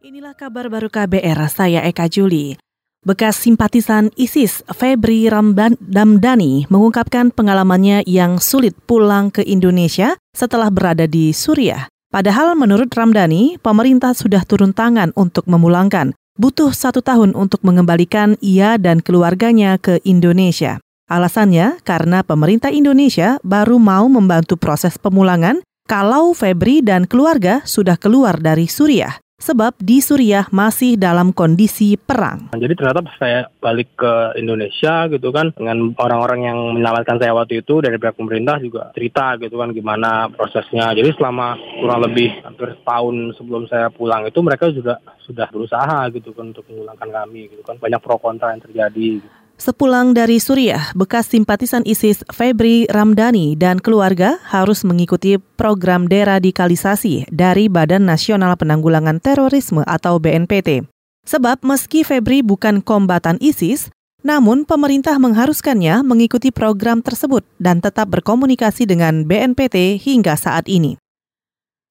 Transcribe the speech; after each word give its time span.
Inilah 0.00 0.32
kabar 0.32 0.72
baru 0.72 0.88
KBR, 0.88 1.36
saya 1.52 1.84
Eka 1.84 2.08
Juli. 2.08 2.56
Bekas 3.04 3.36
simpatisan 3.36 4.08
ISIS, 4.16 4.64
Febri 4.72 5.28
Ramdani, 5.28 6.64
mengungkapkan 6.72 7.28
pengalamannya 7.28 8.08
yang 8.08 8.40
sulit 8.40 8.72
pulang 8.88 9.28
ke 9.28 9.44
Indonesia 9.44 10.16
setelah 10.32 10.72
berada 10.72 11.04
di 11.04 11.36
Suriah. 11.36 11.84
Padahal 12.08 12.56
menurut 12.56 12.88
Ramdhani, 12.88 13.60
pemerintah 13.60 14.16
sudah 14.16 14.40
turun 14.48 14.72
tangan 14.72 15.12
untuk 15.20 15.44
memulangkan. 15.44 16.16
Butuh 16.40 16.72
satu 16.72 17.04
tahun 17.04 17.36
untuk 17.36 17.60
mengembalikan 17.60 18.40
ia 18.40 18.80
dan 18.80 19.04
keluarganya 19.04 19.76
ke 19.76 20.00
Indonesia. 20.08 20.80
Alasannya 21.12 21.76
karena 21.84 22.24
pemerintah 22.24 22.72
Indonesia 22.72 23.36
baru 23.44 23.76
mau 23.76 24.08
membantu 24.08 24.56
proses 24.56 24.96
pemulangan 24.96 25.60
kalau 25.84 26.32
Febri 26.32 26.80
dan 26.80 27.04
keluarga 27.04 27.60
sudah 27.68 28.00
keluar 28.00 28.40
dari 28.40 28.64
Suriah 28.64 29.20
sebab 29.40 29.74
di 29.80 30.04
Suriah 30.04 30.46
masih 30.52 31.00
dalam 31.00 31.32
kondisi 31.32 31.96
perang. 31.96 32.52
Jadi 32.52 32.76
ternyata 32.76 33.00
saya 33.16 33.48
balik 33.58 33.96
ke 33.96 34.36
Indonesia 34.36 35.08
gitu 35.08 35.32
kan 35.32 35.50
dengan 35.56 35.96
orang-orang 35.96 36.40
yang 36.46 36.58
menyelamatkan 36.76 37.16
saya 37.16 37.32
waktu 37.32 37.64
itu 37.64 37.80
dari 37.80 37.96
pihak 37.96 38.14
pemerintah 38.14 38.60
juga 38.60 38.92
cerita 38.92 39.40
gitu 39.40 39.56
kan 39.56 39.72
gimana 39.72 40.28
prosesnya. 40.28 40.92
Jadi 40.92 41.16
selama 41.16 41.56
kurang 41.80 42.04
lebih 42.04 42.44
hampir 42.44 42.76
setahun 42.76 43.16
sebelum 43.40 43.64
saya 43.66 43.88
pulang 43.88 44.28
itu 44.28 44.38
mereka 44.44 44.68
juga 44.68 45.00
sudah 45.24 45.48
berusaha 45.48 46.12
gitu 46.12 46.36
kan 46.36 46.52
untuk 46.52 46.68
memulangkan 46.68 47.08
kami 47.08 47.48
gitu 47.48 47.64
kan 47.64 47.80
banyak 47.80 47.98
pro 47.98 48.20
kontra 48.20 48.52
yang 48.52 48.62
terjadi. 48.62 49.24
Gitu. 49.24 49.40
Sepulang 49.60 50.16
dari 50.16 50.40
Suriah, 50.40 50.88
bekas 50.96 51.28
simpatisan 51.28 51.84
ISIS 51.84 52.24
Febri 52.32 52.88
Ramdhani 52.88 53.60
dan 53.60 53.76
keluarga 53.76 54.40
harus 54.48 54.88
mengikuti 54.88 55.36
program 55.36 56.08
deradikalisasi 56.08 57.28
dari 57.28 57.68
Badan 57.68 58.08
Nasional 58.08 58.56
Penanggulangan 58.56 59.20
Terorisme 59.20 59.84
atau 59.84 60.16
BNPT. 60.16 60.88
Sebab 61.28 61.60
meski 61.60 62.08
Febri 62.08 62.40
bukan 62.40 62.80
kombatan 62.80 63.36
ISIS, 63.44 63.92
namun 64.24 64.64
pemerintah 64.64 65.20
mengharuskannya 65.20 66.08
mengikuti 66.08 66.48
program 66.48 67.04
tersebut 67.04 67.44
dan 67.60 67.84
tetap 67.84 68.08
berkomunikasi 68.16 68.88
dengan 68.88 69.28
BNPT 69.28 70.00
hingga 70.00 70.40
saat 70.40 70.72
ini. 70.72 70.96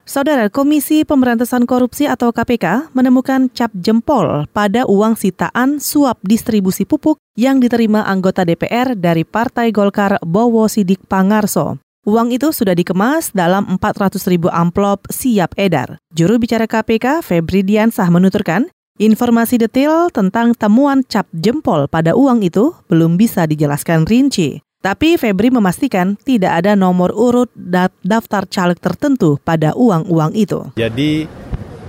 Saudara 0.10 0.50
Komisi 0.50 1.06
Pemberantasan 1.06 1.70
Korupsi 1.70 2.10
atau 2.10 2.34
KPK 2.34 2.98
menemukan 2.98 3.46
cap 3.54 3.70
jempol 3.78 4.50
pada 4.50 4.82
uang 4.90 5.14
sitaan 5.14 5.78
suap 5.78 6.18
distribusi 6.26 6.82
pupuk 6.82 7.22
yang 7.38 7.62
diterima 7.62 8.02
anggota 8.10 8.42
DPR 8.42 8.98
dari 8.98 9.22
Partai 9.22 9.70
Golkar 9.70 10.18
Bowo 10.26 10.66
Sidik 10.66 11.06
Pangarso. 11.06 11.78
Uang 12.10 12.34
itu 12.34 12.50
sudah 12.50 12.74
dikemas 12.74 13.30
dalam 13.38 13.70
400 13.70 14.18
ribu 14.34 14.50
amplop 14.50 15.06
siap 15.14 15.54
edar. 15.62 16.02
Juru 16.10 16.42
bicara 16.42 16.66
KPK, 16.66 17.22
Febri 17.22 17.62
Diansah 17.62 18.10
menuturkan, 18.10 18.66
informasi 18.98 19.62
detail 19.62 20.10
tentang 20.10 20.58
temuan 20.58 21.06
cap 21.06 21.30
jempol 21.38 21.86
pada 21.86 22.18
uang 22.18 22.42
itu 22.42 22.74
belum 22.90 23.14
bisa 23.14 23.46
dijelaskan 23.46 24.10
rinci. 24.10 24.66
Tapi 24.80 25.20
Febri 25.20 25.52
memastikan 25.52 26.16
tidak 26.16 26.64
ada 26.64 26.72
nomor 26.72 27.12
urut 27.12 27.52
daftar 28.00 28.48
caleg 28.48 28.80
tertentu 28.80 29.36
pada 29.44 29.76
uang-uang 29.76 30.32
itu. 30.32 30.72
Jadi 30.80 31.28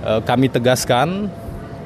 eh, 0.03 0.21
kami 0.27 0.51
tegaskan 0.51 1.31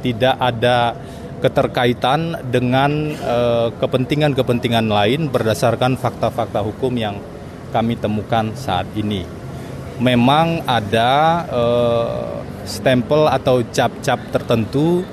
tidak 0.01 0.33
ada 0.41 0.97
keterkaitan 1.45 2.49
dengan 2.49 3.13
eh, 3.13 3.69
kepentingan-kepentingan 3.77 4.89
lain 4.89 5.29
berdasarkan 5.29 5.93
fakta-fakta 5.93 6.65
hukum 6.65 6.97
yang 6.97 7.21
kami 7.69 8.01
temukan 8.01 8.49
saat 8.57 8.89
ini. 8.97 9.45
Memang 9.95 10.59
ada 10.67 11.43
uh, 11.47 12.43
stempel 12.67 13.31
atau 13.31 13.63
cap-cap 13.71 14.19
tertentu 14.27 15.07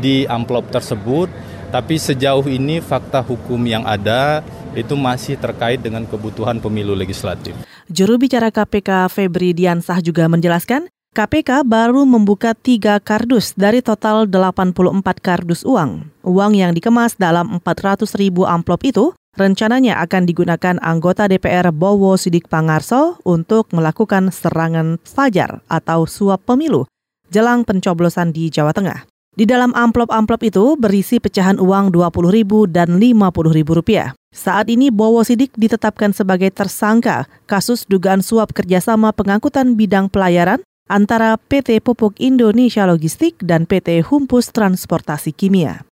di 0.00 0.24
amplop 0.24 0.72
tersebut, 0.72 1.28
tapi 1.72 1.96
sejauh 1.96 2.44
ini 2.52 2.84
fakta 2.84 3.24
hukum 3.24 3.58
yang 3.64 3.88
ada 3.88 4.44
itu 4.76 4.92
masih 4.92 5.40
terkait 5.40 5.80
dengan 5.80 6.04
kebutuhan 6.04 6.60
pemilu 6.60 6.92
legislatif. 6.92 7.56
Juru 7.88 8.20
bicara 8.20 8.52
KPK 8.52 9.08
Febri 9.08 9.56
Diansah 9.56 10.04
juga 10.04 10.28
menjelaskan, 10.28 10.92
KPK 11.12 11.64
baru 11.64 12.04
membuka 12.04 12.52
tiga 12.52 13.00
kardus 13.00 13.56
dari 13.56 13.80
total 13.80 14.28
84 14.28 15.00
kardus 15.20 15.64
uang. 15.64 16.08
Uang 16.24 16.52
yang 16.52 16.72
dikemas 16.76 17.16
dalam 17.16 17.60
400 17.60 18.08
ribu 18.16 18.48
amplop 18.48 18.80
itu 18.84 19.12
rencananya 19.36 20.00
akan 20.04 20.28
digunakan 20.28 20.76
anggota 20.80 21.28
DPR 21.28 21.68
Bowo 21.72 22.16
Sidik 22.16 22.48
Pangarso 22.48 23.20
untuk 23.28 23.72
melakukan 23.72 24.28
serangan 24.32 25.00
fajar 25.04 25.64
atau 25.68 26.04
suap 26.04 26.44
pemilu 26.48 26.88
jelang 27.32 27.64
pencoblosan 27.64 28.32
di 28.32 28.52
Jawa 28.52 28.76
Tengah. 28.76 29.11
Di 29.32 29.48
dalam 29.48 29.72
amplop-amplop 29.72 30.44
itu 30.44 30.76
berisi 30.76 31.16
pecahan 31.16 31.56
uang 31.56 31.88
Rp20.000 31.88 32.52
dan 32.68 33.00
Rp50.000. 33.00 34.12
Saat 34.28 34.68
ini 34.68 34.92
Bowo 34.92 35.24
Sidik 35.24 35.56
ditetapkan 35.56 36.12
sebagai 36.12 36.52
tersangka 36.52 37.24
kasus 37.48 37.88
dugaan 37.88 38.20
suap 38.20 38.52
kerjasama 38.52 39.08
pengangkutan 39.16 39.72
bidang 39.72 40.12
pelayaran 40.12 40.60
antara 40.84 41.40
PT 41.48 41.80
Pupuk 41.80 42.12
Indonesia 42.20 42.84
Logistik 42.84 43.40
dan 43.40 43.64
PT 43.64 44.04
Humpus 44.04 44.52
Transportasi 44.52 45.32
Kimia. 45.32 45.88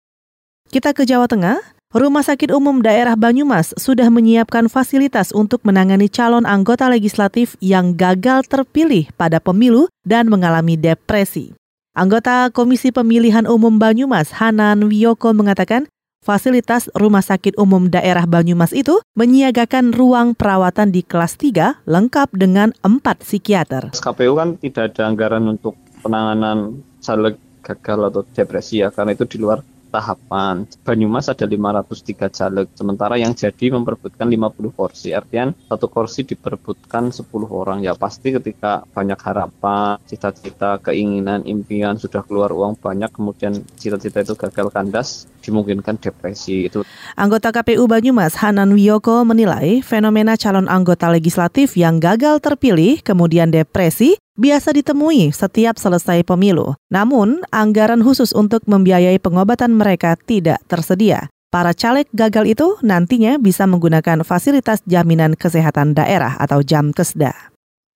Kita 0.74 0.98
ke 0.98 1.06
Jawa 1.06 1.30
Tengah. 1.30 1.62
Rumah 1.94 2.20
Sakit 2.20 2.52
Umum 2.52 2.84
Daerah 2.84 3.16
Banyumas 3.16 3.72
sudah 3.80 4.12
menyiapkan 4.12 4.68
fasilitas 4.68 5.32
untuk 5.32 5.64
menangani 5.64 6.12
calon 6.12 6.44
anggota 6.44 6.92
legislatif 6.92 7.56
yang 7.64 7.96
gagal 7.96 8.44
terpilih 8.50 9.08
pada 9.16 9.40
pemilu 9.40 9.88
dan 10.04 10.28
mengalami 10.28 10.76
depresi. 10.76 11.56
Anggota 11.98 12.54
Komisi 12.54 12.94
Pemilihan 12.94 13.50
Umum 13.50 13.82
Banyumas, 13.82 14.30
Hanan 14.38 14.86
Wiyoko 14.86 15.34
mengatakan, 15.34 15.90
fasilitas 16.22 16.94
Rumah 16.94 17.26
Sakit 17.26 17.58
Umum 17.58 17.90
Daerah 17.90 18.30
Banyumas 18.30 18.70
itu 18.70 19.02
menyiagakan 19.18 19.98
ruang 19.98 20.38
perawatan 20.38 20.94
di 20.94 21.02
kelas 21.02 21.42
3 21.42 21.90
lengkap 21.90 22.30
dengan 22.38 22.70
empat 22.86 23.26
psikiater. 23.26 23.98
KPU 23.98 24.38
kan 24.38 24.62
tidak 24.62 24.94
ada 24.94 25.10
anggaran 25.10 25.50
untuk 25.50 25.74
penanganan 26.06 26.86
caleg 27.02 27.34
gagal 27.66 28.14
atau 28.14 28.22
depresi 28.30 28.86
ya, 28.86 28.94
karena 28.94 29.18
itu 29.18 29.26
di 29.26 29.42
luar 29.42 29.66
tahapan. 29.90 30.68
Banyumas 30.84 31.32
ada 31.32 31.48
503 31.48 32.30
caleg, 32.30 32.68
sementara 32.76 33.16
yang 33.18 33.34
jadi 33.34 33.74
memperebutkan 33.74 34.28
50 34.28 34.78
kursi. 34.78 35.16
Artian 35.16 35.56
satu 35.68 35.88
kursi 35.90 36.28
diperebutkan 36.28 37.10
10 37.10 37.26
orang. 37.48 37.82
Ya 37.82 37.96
pasti 37.96 38.36
ketika 38.36 38.84
banyak 38.92 39.20
harapan, 39.20 39.98
cita-cita, 40.06 40.78
keinginan, 40.84 41.48
impian, 41.48 41.96
sudah 41.96 42.22
keluar 42.22 42.52
uang 42.54 42.78
banyak, 42.78 43.10
kemudian 43.10 43.64
cita-cita 43.80 44.22
itu 44.22 44.36
gagal 44.36 44.68
kandas, 44.70 45.26
dimungkinkan 45.42 45.98
depresi 45.98 46.68
itu. 46.68 46.84
Anggota 47.16 47.56
KPU 47.56 47.88
Banyumas 47.88 48.36
Hanan 48.38 48.76
Wiyoko 48.76 49.24
menilai 49.24 49.80
fenomena 49.82 50.36
calon 50.36 50.68
anggota 50.68 51.10
legislatif 51.10 51.80
yang 51.80 52.04
gagal 52.04 52.44
terpilih 52.44 53.00
kemudian 53.02 53.50
depresi 53.50 54.20
biasa 54.38 54.72
ditemui 54.72 55.34
setiap 55.34 55.76
selesai 55.76 56.24
pemilu. 56.24 56.78
Namun, 56.94 57.44
anggaran 57.52 58.06
khusus 58.06 58.32
untuk 58.32 58.64
membiayai 58.70 59.18
pengobatan 59.18 59.76
mereka 59.76 60.16
tidak 60.16 60.62
tersedia. 60.70 61.28
Para 61.50 61.74
caleg 61.74 62.06
gagal 62.14 62.54
itu 62.54 62.78
nantinya 62.86 63.42
bisa 63.42 63.66
menggunakan 63.66 64.22
fasilitas 64.22 64.86
jaminan 64.86 65.34
kesehatan 65.34 65.98
daerah 65.98 66.38
atau 66.38 66.62
JAMKESDA. 66.62 67.34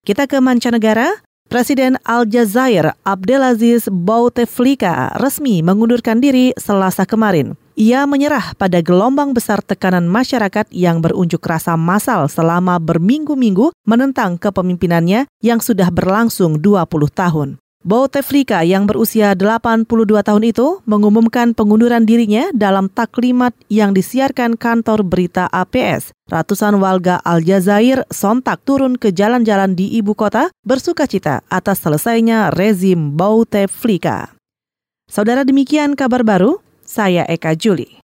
Kita 0.02 0.26
ke 0.26 0.42
mancanegara, 0.42 1.22
Presiden 1.52 2.00
Aljazair 2.08 2.96
Abdelaziz 3.04 3.92
Bouteflika 3.92 5.20
resmi 5.20 5.60
mengundurkan 5.60 6.24
diri 6.24 6.56
selasa 6.56 7.04
kemarin. 7.04 7.60
Ia 7.82 8.06
menyerah 8.06 8.54
pada 8.62 8.78
gelombang 8.78 9.34
besar 9.34 9.58
tekanan 9.66 10.06
masyarakat 10.06 10.70
yang 10.70 11.02
berunjuk 11.02 11.42
rasa 11.42 11.74
massal 11.74 12.30
selama 12.30 12.78
berminggu-minggu 12.78 13.74
menentang 13.90 14.38
kepemimpinannya 14.38 15.26
yang 15.42 15.58
sudah 15.58 15.90
berlangsung 15.90 16.62
20 16.62 16.78
tahun. 17.10 17.58
Bouteflika 17.82 18.62
yang 18.62 18.86
berusia 18.86 19.34
82 19.34 19.90
tahun 20.22 20.44
itu 20.46 20.86
mengumumkan 20.86 21.58
pengunduran 21.58 22.06
dirinya 22.06 22.54
dalam 22.54 22.86
taklimat 22.86 23.58
yang 23.66 23.98
disiarkan 23.98 24.62
kantor 24.62 25.02
berita 25.02 25.50
APS. 25.50 26.14
Ratusan 26.30 26.78
warga 26.78 27.18
Aljazair 27.26 28.06
sontak 28.14 28.62
turun 28.62 28.94
ke 28.94 29.10
jalan-jalan 29.10 29.74
di 29.74 29.90
ibu 29.98 30.14
kota 30.14 30.54
bersuka 30.62 31.10
cita 31.10 31.42
atas 31.50 31.82
selesainya 31.82 32.54
rezim 32.54 33.18
Bouteflika. 33.18 34.38
Saudara 35.10 35.42
demikian 35.42 35.98
kabar 35.98 36.22
baru, 36.22 36.62
saya 36.86 37.24
Eka 37.30 37.56
Juli. 37.56 38.02